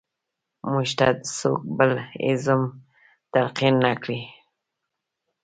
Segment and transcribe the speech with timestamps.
[0.71, 1.07] موږ ته
[1.37, 1.91] څوک بل
[2.25, 2.61] ایزم
[3.31, 4.21] تلقین نه کړي.